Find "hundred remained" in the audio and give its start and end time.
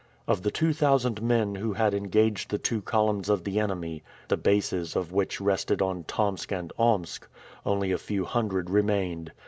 8.25-9.31